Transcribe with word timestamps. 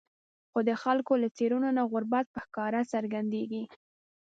خو 0.51 0.59
د 0.69 0.71
خلکو 0.83 1.13
له 1.21 1.27
څېرو 1.37 1.57
نه 1.77 1.83
غربت 1.91 2.25
په 2.31 2.39
ښکاره 2.45 2.81
څرګندېږي. 2.93 3.63